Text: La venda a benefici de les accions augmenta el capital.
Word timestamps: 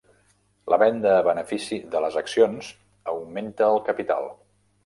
La 0.73 0.79
venda 0.83 1.11
a 1.17 1.25
benefici 1.27 1.79
de 1.97 2.01
les 2.05 2.19
accions 2.23 2.73
augmenta 3.15 3.73
el 3.77 3.81
capital. 3.93 4.31